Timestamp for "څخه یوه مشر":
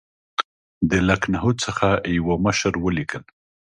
1.63-2.73